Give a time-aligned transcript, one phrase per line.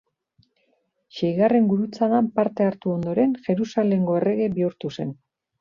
[1.19, 5.17] Seigarren Gurutzadan parte hartu ondoren, Jerusalengo errege bihurtu zen.